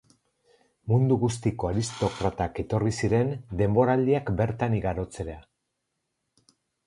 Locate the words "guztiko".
1.23-1.67